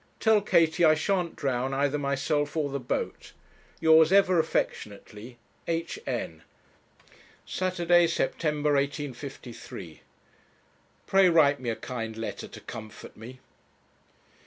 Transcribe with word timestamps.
Tell 0.19 0.41
Katie 0.41 0.83
I 0.83 0.95
shan't 0.95 1.35
drown 1.35 1.75
either 1.75 1.99
myself 1.99 2.57
or 2.57 2.71
the 2.71 2.79
boat. 2.79 3.33
'Yours 3.79 4.11
ever 4.11 4.39
affectionately, 4.39 5.37
'H. 5.67 5.99
N. 6.07 6.41
'Saturday, 7.45 8.07
September, 8.07 8.71
185. 8.73 9.99
'Pray 11.05 11.29
write 11.29 11.59
me 11.59 11.69
a 11.69 11.75
kind 11.75 12.17
letter 12.17 12.47
to 12.47 12.61
comfort 12.61 13.15
me.' 13.15 13.41